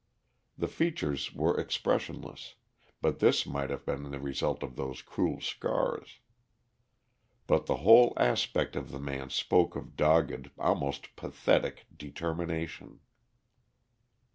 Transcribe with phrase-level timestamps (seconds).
[0.57, 2.55] The features were expressionless,
[3.03, 6.17] but this might have been the result of those cruel scars.
[7.45, 13.01] But the whole aspect of the man spoke of dogged, almost pathetic, determination.